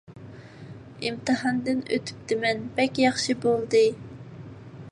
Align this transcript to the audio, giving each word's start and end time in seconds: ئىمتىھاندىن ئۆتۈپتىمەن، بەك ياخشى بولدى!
ئىمتىھاندىن 1.09 1.83
ئۆتۈپتىمەن، 1.97 2.63
بەك 2.79 2.97
ياخشى 3.05 3.37
بولدى! 3.45 3.83